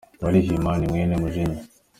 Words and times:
Barihima 0.21 0.71
ni 0.77 0.85
mwene 0.91 1.13
Mujinya. 1.21 1.61